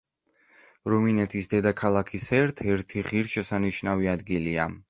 [0.93, 4.61] რუმინეთის დედაქალაქის ერთ-ერთი ღირსშესანიშნავი ადგილი.